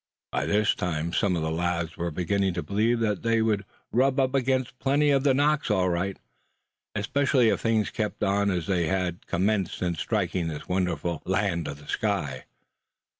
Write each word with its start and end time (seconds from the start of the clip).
By 0.31 0.47
this 0.47 0.73
time 0.73 1.13
some 1.13 1.35
of 1.35 1.43
the 1.43 1.51
lads 1.51 1.95
were 1.95 2.09
beginning 2.09 2.55
to 2.55 2.63
believe 2.63 3.01
that 3.01 3.21
they 3.21 3.39
would 3.39 3.65
rub 3.91 4.19
up 4.19 4.33
against 4.33 4.79
plenty 4.79 5.11
of 5.11 5.23
the 5.23 5.35
"knocks" 5.35 5.69
all 5.69 5.89
right; 5.89 6.17
especially 6.95 7.49
if 7.49 7.59
things 7.61 7.91
kept 7.91 8.23
on 8.23 8.49
as 8.49 8.65
they 8.65 8.87
had 8.87 9.27
commenced 9.27 9.77
since 9.77 9.99
striking 9.99 10.47
this 10.47 10.67
wonderful 10.67 11.21
"Land 11.23 11.67
of 11.67 11.77
the 11.77 11.87
Sky." 11.87 12.45